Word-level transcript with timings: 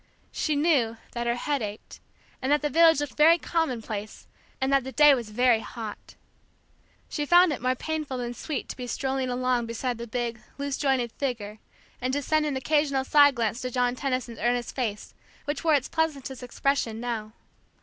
She 0.31 0.55
knew 0.55 0.97
that 1.11 1.27
her 1.27 1.35
head 1.35 1.61
ached, 1.61 1.99
and 2.41 2.51
that 2.51 2.63
the 2.63 2.71
village 2.71 2.99
looked 3.01 3.15
very 3.15 3.37
commonplace, 3.37 4.25
and 4.59 4.73
that 4.73 4.83
the 4.83 4.91
day 4.91 5.13
was 5.13 5.29
very 5.29 5.59
hot. 5.59 6.15
She 7.07 7.23
found 7.23 7.53
it 7.53 7.61
more 7.61 7.75
painful 7.75 8.17
than 8.17 8.33
sweet 8.33 8.67
to 8.69 8.75
be 8.75 8.87
strolling 8.87 9.29
along 9.29 9.67
beside 9.67 9.99
the 9.99 10.07
big, 10.07 10.41
loose 10.57 10.77
jointed 10.77 11.11
figure, 11.11 11.59
and 12.01 12.11
to 12.13 12.23
send 12.23 12.47
an 12.47 12.57
occasional 12.57 13.05
side 13.05 13.35
glance 13.35 13.61
to 13.61 13.69
John 13.69 13.95
Tenison's 13.95 14.39
earnest 14.39 14.73
face, 14.73 15.13
which 15.45 15.63
wore 15.63 15.75
its 15.75 15.87
pleasantest 15.87 16.41
expression 16.41 16.99
now. 16.99 17.33